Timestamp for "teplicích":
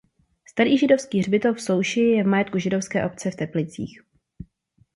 3.35-4.01